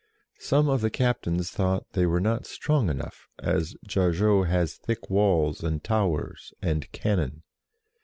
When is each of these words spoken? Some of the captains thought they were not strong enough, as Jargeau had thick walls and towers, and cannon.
Some 0.39 0.67
of 0.67 0.81
the 0.81 0.89
captains 0.89 1.51
thought 1.51 1.91
they 1.93 2.07
were 2.07 2.19
not 2.19 2.47
strong 2.47 2.89
enough, 2.89 3.27
as 3.37 3.75
Jargeau 3.87 4.47
had 4.47 4.69
thick 4.71 5.11
walls 5.11 5.61
and 5.61 5.83
towers, 5.83 6.55
and 6.59 6.91
cannon. 6.91 7.43